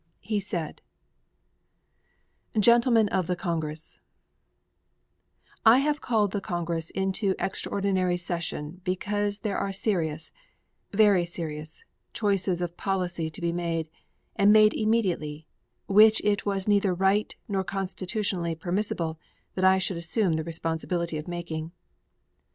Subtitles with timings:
[0.21, 0.81] He said:
[2.59, 3.99] GENTLEMEN OF THE CONGRESS:
[5.63, 10.31] I have called the Congress into extraordinary session because there are serious,
[10.91, 11.83] very serious,
[12.13, 13.91] choices of policy to be made,
[14.35, 15.45] and made immediately,
[15.85, 19.19] which it was neither right nor constitutionally permissible
[19.53, 21.73] that I should assume the responsibility of making.